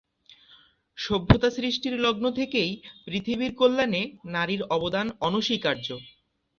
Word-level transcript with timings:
সভ্যতা 0.97 1.49
সৃষ্টির 1.49 1.95
লগ্ন 1.99 2.25
থেকেই 2.39 2.71
পৃথিবীর 3.05 3.51
কল্যাণে 3.55 4.01
নারীর 4.33 4.61
অবদান 4.75 5.07
অনঃস্বীকার্য। 5.21 5.87